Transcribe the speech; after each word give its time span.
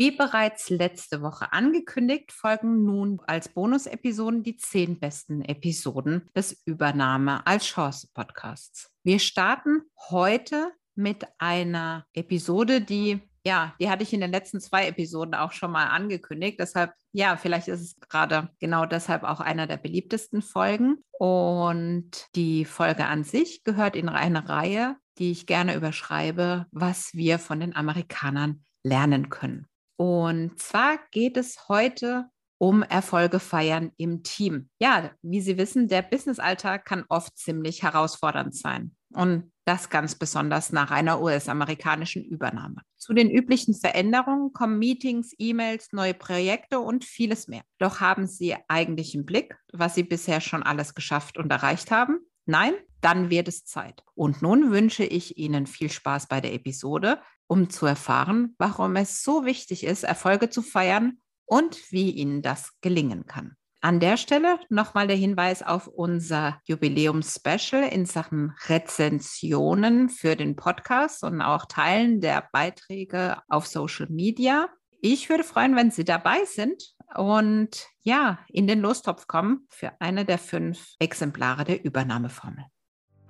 Wie 0.00 0.12
bereits 0.12 0.70
letzte 0.70 1.22
Woche 1.22 1.52
angekündigt, 1.52 2.30
folgen 2.30 2.84
nun 2.84 3.20
als 3.26 3.48
Bonus-Episoden 3.48 4.44
die 4.44 4.56
zehn 4.56 5.00
besten 5.00 5.42
Episoden 5.42 6.30
des 6.36 6.62
Übernahme 6.66 7.44
als 7.48 7.66
Chance 7.66 8.08
Podcasts. 8.14 8.92
Wir 9.02 9.18
starten 9.18 9.82
heute 10.10 10.70
mit 10.94 11.26
einer 11.38 12.06
Episode, 12.12 12.80
die 12.80 13.20
ja, 13.44 13.74
die 13.80 13.90
hatte 13.90 14.02
ich 14.02 14.12
in 14.12 14.20
den 14.20 14.30
letzten 14.30 14.60
zwei 14.60 14.86
Episoden 14.86 15.34
auch 15.34 15.52
schon 15.52 15.72
mal 15.72 15.86
angekündigt. 15.86 16.60
Deshalb, 16.60 16.92
ja, 17.12 17.36
vielleicht 17.36 17.66
ist 17.66 17.80
es 17.80 17.96
gerade 17.98 18.50
genau 18.60 18.84
deshalb 18.84 19.24
auch 19.24 19.40
einer 19.40 19.66
der 19.66 19.78
beliebtesten 19.78 20.42
Folgen. 20.42 20.98
Und 21.18 22.26
die 22.34 22.64
Folge 22.66 23.06
an 23.06 23.24
sich 23.24 23.64
gehört 23.64 23.96
in 23.96 24.08
eine 24.08 24.48
Reihe, 24.48 24.96
die 25.18 25.32
ich 25.32 25.46
gerne 25.46 25.74
überschreibe, 25.74 26.66
was 26.70 27.14
wir 27.14 27.38
von 27.38 27.58
den 27.58 27.74
Amerikanern 27.74 28.64
lernen 28.84 29.30
können. 29.30 29.67
Und 29.98 30.60
zwar 30.60 30.98
geht 31.10 31.36
es 31.36 31.68
heute 31.68 32.30
um 32.56 32.82
Erfolge 32.82 33.40
feiern 33.40 33.92
im 33.96 34.22
Team. 34.22 34.68
Ja, 34.78 35.10
wie 35.22 35.40
Sie 35.40 35.58
wissen, 35.58 35.88
der 35.88 36.02
Businessalltag 36.02 36.84
kann 36.84 37.04
oft 37.08 37.36
ziemlich 37.36 37.82
herausfordernd 37.82 38.54
sein. 38.54 38.94
Und 39.12 39.52
das 39.64 39.90
ganz 39.90 40.14
besonders 40.14 40.70
nach 40.70 40.90
einer 40.90 41.20
US-amerikanischen 41.20 42.24
Übernahme. 42.24 42.82
Zu 42.96 43.12
den 43.12 43.30
üblichen 43.30 43.74
Veränderungen 43.74 44.52
kommen 44.52 44.78
Meetings, 44.78 45.34
E-Mails, 45.36 45.92
neue 45.92 46.14
Projekte 46.14 46.80
und 46.80 47.04
vieles 47.04 47.48
mehr. 47.48 47.62
Doch 47.78 48.00
haben 48.00 48.26
Sie 48.26 48.54
eigentlich 48.68 49.14
im 49.14 49.24
Blick, 49.24 49.56
was 49.72 49.94
Sie 49.94 50.04
bisher 50.04 50.40
schon 50.40 50.62
alles 50.62 50.94
geschafft 50.94 51.38
und 51.38 51.50
erreicht 51.50 51.90
haben? 51.90 52.20
Nein? 52.46 52.74
Dann 53.00 53.30
wird 53.30 53.46
es 53.46 53.64
Zeit. 53.64 54.02
Und 54.14 54.42
nun 54.42 54.70
wünsche 54.70 55.04
ich 55.04 55.38
Ihnen 55.38 55.66
viel 55.66 55.90
Spaß 55.90 56.28
bei 56.28 56.40
der 56.40 56.54
Episode, 56.54 57.20
um 57.48 57.70
zu 57.70 57.86
erfahren, 57.86 58.54
warum 58.58 58.94
es 58.96 59.24
so 59.24 59.44
wichtig 59.44 59.84
ist, 59.84 60.04
Erfolge 60.04 60.50
zu 60.50 60.62
feiern 60.62 61.18
und 61.44 61.90
wie 61.90 62.10
Ihnen 62.10 62.42
das 62.42 62.72
gelingen 62.80 63.26
kann. 63.26 63.56
An 63.80 64.00
der 64.00 64.16
Stelle 64.16 64.58
nochmal 64.70 65.06
der 65.06 65.16
Hinweis 65.16 65.62
auf 65.62 65.86
unser 65.86 66.60
Jubiläums-Special 66.64 67.84
in 67.84 68.06
Sachen 68.06 68.52
Rezensionen 68.66 70.08
für 70.08 70.34
den 70.34 70.56
Podcast 70.56 71.22
und 71.22 71.40
auch 71.40 71.64
Teilen 71.66 72.20
der 72.20 72.48
Beiträge 72.52 73.40
auf 73.48 73.66
Social 73.66 74.08
Media. 74.10 74.68
Ich 75.00 75.30
würde 75.30 75.44
freuen, 75.44 75.76
wenn 75.76 75.92
Sie 75.92 76.04
dabei 76.04 76.44
sind 76.44 76.92
und 77.14 77.86
ja, 78.02 78.40
in 78.48 78.66
den 78.66 78.80
Lostopf 78.80 79.28
kommen 79.28 79.66
für 79.68 79.92
eine 80.00 80.24
der 80.24 80.38
fünf 80.38 80.94
Exemplare 80.98 81.64
der 81.64 81.84
Übernahmeformel. 81.84 82.64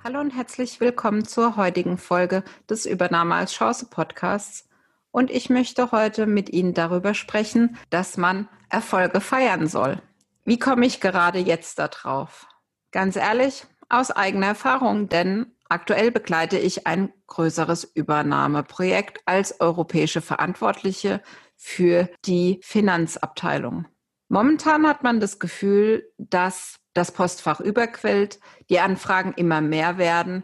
Hallo 0.05 0.21
und 0.21 0.31
herzlich 0.31 0.81
willkommen 0.81 1.27
zur 1.27 1.57
heutigen 1.57 1.99
Folge 1.99 2.45
des 2.71 2.87
Übernahme 2.87 3.35
als 3.35 3.53
Chance 3.53 3.87
Podcasts. 3.91 4.69
Und 5.11 5.29
ich 5.29 5.51
möchte 5.51 5.91
heute 5.91 6.27
mit 6.27 6.51
Ihnen 6.51 6.73
darüber 6.73 7.15
sprechen, 7.15 7.77
dass 7.91 8.17
man 8.17 8.49
Erfolge 8.71 9.21
feiern 9.21 9.67
soll. 9.67 10.01
Wie 10.45 10.59
komme 10.59 10.87
ich 10.87 11.01
gerade 11.01 11.41
jetzt 11.41 11.81
darauf? 11.81 12.47
Ganz 12.93 13.17
ehrlich, 13.17 13.67
aus 13.89 14.13
eigener 14.13 14.47
Erfahrung, 14.47 15.09
denn 15.09 15.47
aktuell 15.69 16.13
begleite 16.13 16.59
ich 16.59 16.87
ein 16.87 17.13
größeres 17.27 17.83
Übernahmeprojekt 17.83 19.23
als 19.27 19.61
europäische 19.61 20.21
Verantwortliche 20.21 21.21
für 21.57 22.09
die 22.25 22.61
Finanzabteilung. 22.63 23.87
Momentan 24.29 24.87
hat 24.87 25.03
man 25.03 25.19
das 25.19 25.41
Gefühl, 25.41 26.09
dass 26.19 26.77
das 26.99 27.13
Postfach 27.13 27.61
überquellt, 27.61 28.41
die 28.69 28.81
Anfragen 28.81 29.33
immer 29.37 29.61
mehr 29.61 29.97
werden 29.97 30.43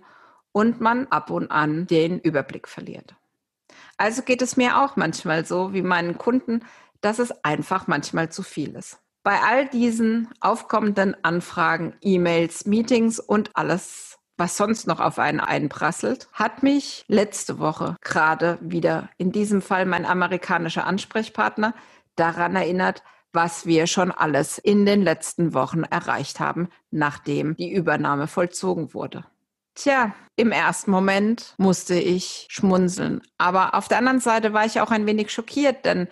und 0.52 0.80
man 0.80 1.06
ab 1.08 1.30
und 1.30 1.50
an 1.50 1.86
den 1.86 2.20
Überblick 2.20 2.68
verliert. 2.68 3.14
Also 3.96 4.22
geht 4.22 4.40
es 4.40 4.56
mir 4.56 4.80
auch 4.80 4.96
manchmal 4.96 5.44
so 5.44 5.74
wie 5.74 5.82
meinen 5.82 6.16
Kunden, 6.16 6.64
dass 7.00 7.18
es 7.18 7.44
einfach 7.44 7.86
manchmal 7.86 8.30
zu 8.30 8.42
viel 8.42 8.74
ist. 8.76 8.98
Bei 9.24 9.40
all 9.40 9.66
diesen 9.66 10.28
aufkommenden 10.40 11.16
Anfragen, 11.24 11.94
E-Mails, 12.00 12.66
Meetings 12.66 13.18
und 13.18 13.50
alles, 13.54 14.18
was 14.36 14.56
sonst 14.56 14.86
noch 14.86 15.00
auf 15.00 15.18
einen 15.18 15.40
einprasselt, 15.40 16.28
hat 16.32 16.62
mich 16.62 17.04
letzte 17.08 17.58
Woche 17.58 17.96
gerade 18.00 18.58
wieder, 18.60 19.08
in 19.16 19.32
diesem 19.32 19.60
Fall 19.60 19.86
mein 19.86 20.06
amerikanischer 20.06 20.86
Ansprechpartner, 20.86 21.74
daran 22.16 22.54
erinnert, 22.54 23.02
was 23.34 23.66
wir 23.66 23.86
schon 23.86 24.12
alles 24.12 24.58
in 24.58 24.86
den 24.86 25.02
letzten 25.02 25.54
Wochen 25.54 25.82
erreicht 25.82 26.40
haben, 26.40 26.68
nachdem 26.90 27.56
die 27.56 27.72
Übernahme 27.72 28.26
vollzogen 28.26 28.94
wurde. 28.94 29.24
Tja, 29.74 30.14
im 30.36 30.52
ersten 30.52 30.92
Moment 30.92 31.54
musste 31.58 31.94
ich 31.94 32.46
schmunzeln. 32.48 33.22
Aber 33.38 33.74
auf 33.74 33.88
der 33.88 33.98
anderen 33.98 34.20
Seite 34.20 34.52
war 34.52 34.64
ich 34.64 34.80
auch 34.80 34.92
ein 34.92 35.06
wenig 35.06 35.32
schockiert, 35.32 35.84
denn 35.84 36.06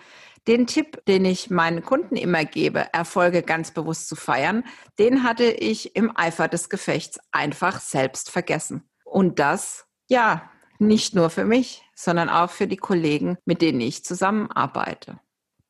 den 0.47 0.67
Tipp, 0.67 1.05
den 1.05 1.23
ich 1.23 1.49
meinen 1.49 1.83
Kunden 1.83 2.17
immer 2.17 2.43
gebe, 2.43 2.93
Erfolge 2.93 3.41
ganz 3.41 3.71
bewusst 3.71 4.09
zu 4.09 4.17
feiern, 4.17 4.65
den 4.99 5.23
hatte 5.23 5.45
ich 5.45 5.95
im 5.95 6.11
Eifer 6.15 6.49
des 6.49 6.69
Gefechts 6.69 7.19
einfach 7.31 7.79
selbst 7.79 8.29
vergessen. 8.29 8.83
Und 9.05 9.39
das, 9.39 9.85
ja, 10.09 10.49
nicht 10.79 11.15
nur 11.15 11.29
für 11.29 11.45
mich, 11.45 11.83
sondern 11.95 12.27
auch 12.27 12.49
für 12.49 12.67
die 12.67 12.77
Kollegen, 12.77 13.37
mit 13.45 13.61
denen 13.61 13.79
ich 13.79 14.03
zusammenarbeite. 14.03 15.19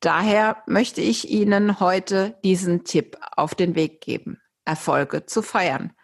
Daher 0.04 0.62
möchte 0.66 1.00
ich 1.00 1.30
Ihnen 1.30 1.80
heute 1.80 2.36
diesen 2.44 2.84
Tipp 2.84 3.16
auf 3.36 3.54
den 3.54 3.74
Weg 3.74 4.02
geben, 4.02 4.38
Erfolge 4.66 5.24
zu 5.24 5.40
feiern. 5.40 5.94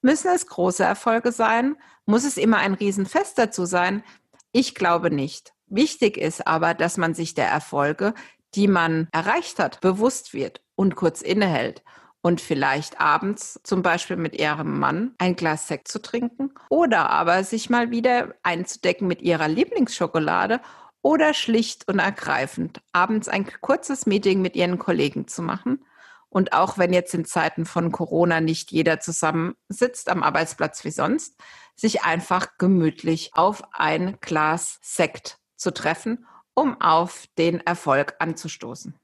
Müssen 0.00 0.30
es 0.34 0.46
große 0.46 0.82
Erfolge 0.82 1.32
sein? 1.32 1.76
Muss 2.06 2.24
es 2.24 2.38
immer 2.38 2.56
ein 2.56 2.72
Riesenfest 2.72 3.36
dazu 3.36 3.66
sein? 3.66 4.04
Ich 4.52 4.74
glaube 4.74 5.10
nicht. 5.10 5.52
Wichtig 5.66 6.16
ist 6.16 6.46
aber, 6.46 6.72
dass 6.72 6.96
man 6.96 7.12
sich 7.12 7.34
der 7.34 7.46
Erfolge, 7.46 8.14
die 8.54 8.68
man 8.68 9.08
erreicht 9.12 9.58
hat, 9.58 9.82
bewusst 9.82 10.32
wird 10.32 10.62
und 10.74 10.96
kurz 10.96 11.20
innehält 11.20 11.82
und 12.22 12.40
vielleicht 12.40 13.02
abends 13.02 13.60
zum 13.64 13.82
Beispiel 13.82 14.16
mit 14.16 14.34
ihrem 14.34 14.78
Mann 14.78 15.14
ein 15.18 15.36
Glas 15.36 15.68
Sekt 15.68 15.88
zu 15.88 16.00
trinken 16.00 16.54
oder 16.70 17.10
aber 17.10 17.44
sich 17.44 17.68
mal 17.68 17.90
wieder 17.90 18.34
einzudecken 18.42 19.06
mit 19.06 19.20
ihrer 19.20 19.48
Lieblingsschokolade 19.48 20.62
oder 21.02 21.34
schlicht 21.34 21.88
und 21.88 21.98
ergreifend 21.98 22.80
abends 22.92 23.28
ein 23.28 23.46
kurzes 23.60 24.06
Meeting 24.06 24.40
mit 24.40 24.56
ihren 24.56 24.78
Kollegen 24.78 25.28
zu 25.28 25.42
machen. 25.42 25.84
Und 26.28 26.54
auch 26.54 26.78
wenn 26.78 26.94
jetzt 26.94 27.12
in 27.12 27.26
Zeiten 27.26 27.66
von 27.66 27.92
Corona 27.92 28.40
nicht 28.40 28.70
jeder 28.72 29.00
zusammensitzt 29.00 30.08
am 30.08 30.22
Arbeitsplatz 30.22 30.84
wie 30.84 30.90
sonst, 30.90 31.38
sich 31.76 32.04
einfach 32.04 32.56
gemütlich 32.56 33.32
auf 33.34 33.62
ein 33.72 34.16
Glas 34.20 34.78
Sekt 34.80 35.38
zu 35.56 35.72
treffen, 35.72 36.26
um 36.54 36.80
auf 36.80 37.26
den 37.36 37.60
Erfolg 37.60 38.14
anzustoßen. 38.18 38.94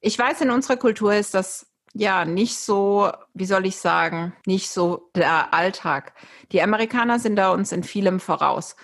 Ich 0.00 0.18
weiß, 0.18 0.40
in 0.40 0.50
unserer 0.50 0.76
Kultur 0.76 1.14
ist 1.14 1.34
das 1.34 1.66
ja 1.92 2.24
nicht 2.24 2.56
so, 2.56 3.10
wie 3.34 3.44
soll 3.44 3.66
ich 3.66 3.76
sagen, 3.76 4.32
nicht 4.46 4.70
so 4.70 5.10
der 5.14 5.52
Alltag. 5.52 6.14
Die 6.52 6.62
Amerikaner 6.62 7.18
sind 7.18 7.36
da 7.36 7.52
uns 7.52 7.72
in 7.72 7.82
vielem 7.82 8.20
voraus. 8.20 8.76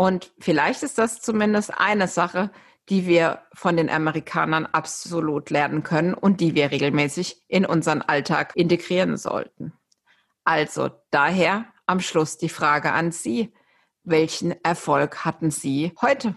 Und 0.00 0.32
vielleicht 0.38 0.82
ist 0.82 0.96
das 0.96 1.20
zumindest 1.20 1.78
eine 1.78 2.08
Sache, 2.08 2.50
die 2.88 3.06
wir 3.06 3.42
von 3.52 3.76
den 3.76 3.90
Amerikanern 3.90 4.64
absolut 4.64 5.50
lernen 5.50 5.82
können 5.82 6.14
und 6.14 6.40
die 6.40 6.54
wir 6.54 6.70
regelmäßig 6.70 7.42
in 7.48 7.66
unseren 7.66 8.00
Alltag 8.00 8.52
integrieren 8.54 9.18
sollten. 9.18 9.74
Also 10.42 10.88
daher 11.10 11.66
am 11.84 12.00
Schluss 12.00 12.38
die 12.38 12.48
Frage 12.48 12.92
an 12.92 13.12
Sie. 13.12 13.52
Welchen 14.02 14.52
Erfolg 14.64 15.26
hatten 15.26 15.50
Sie 15.50 15.92
heute? 16.00 16.34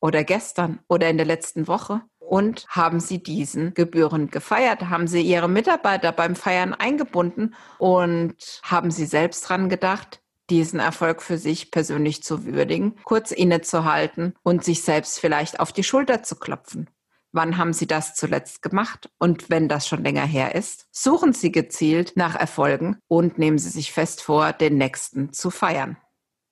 oder 0.00 0.24
gestern 0.24 0.80
oder 0.88 1.08
in 1.08 1.16
der 1.16 1.26
letzten 1.26 1.68
Woche? 1.68 2.02
Und 2.18 2.66
haben 2.68 3.00
Sie 3.00 3.22
diesen 3.22 3.72
gebührend 3.72 4.30
gefeiert? 4.30 4.90
Haben 4.90 5.06
Sie 5.06 5.22
Ihre 5.22 5.48
Mitarbeiter 5.48 6.12
beim 6.12 6.36
Feiern 6.36 6.74
eingebunden? 6.74 7.54
Und 7.78 8.60
haben 8.62 8.90
Sie 8.90 9.06
selbst 9.06 9.48
dran 9.48 9.68
gedacht, 9.68 10.20
diesen 10.50 10.80
Erfolg 10.80 11.22
für 11.22 11.38
sich 11.38 11.70
persönlich 11.70 12.22
zu 12.22 12.44
würdigen, 12.44 12.96
kurz 13.04 13.30
innezuhalten 13.30 14.34
und 14.42 14.64
sich 14.64 14.82
selbst 14.82 15.18
vielleicht 15.18 15.60
auf 15.60 15.72
die 15.72 15.84
Schulter 15.84 16.22
zu 16.22 16.36
klopfen? 16.36 16.90
Wann 17.32 17.58
haben 17.58 17.72
Sie 17.72 17.86
das 17.86 18.14
zuletzt 18.14 18.62
gemacht? 18.62 19.10
Und 19.18 19.50
wenn 19.50 19.68
das 19.68 19.86
schon 19.86 20.02
länger 20.02 20.24
her 20.24 20.54
ist, 20.54 20.86
suchen 20.90 21.32
Sie 21.32 21.52
gezielt 21.52 22.12
nach 22.16 22.34
Erfolgen 22.34 22.96
und 23.08 23.38
nehmen 23.38 23.58
Sie 23.58 23.68
sich 23.68 23.92
fest 23.92 24.22
vor, 24.22 24.52
den 24.52 24.78
nächsten 24.78 25.32
zu 25.32 25.50
feiern. 25.50 25.98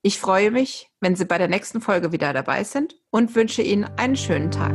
Ich 0.03 0.19
freue 0.19 0.51
mich, 0.51 0.91
wenn 1.01 1.17
Sie 1.17 1.25
bei 1.25 1.39
der 1.39 1.49
nächsten 1.49 1.81
Folge 1.81 2.13
wieder 2.13 2.35
dabei 2.35 2.65
sind 2.65 2.97
und 3.11 3.35
wünsche 3.35 3.63
Ihnen 3.63 3.85
einen 3.97 4.17
schönen 4.17 4.51
Tag. 4.51 4.75